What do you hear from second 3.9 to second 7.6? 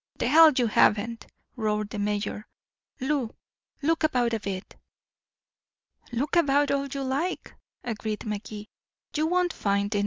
about a bit." "Look about all you like,"